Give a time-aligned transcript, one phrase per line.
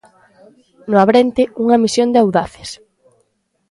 [0.89, 2.69] No abrente, unha misión de audaces.